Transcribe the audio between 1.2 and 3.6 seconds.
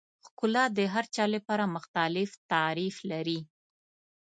لپاره مختلف تعریف لري.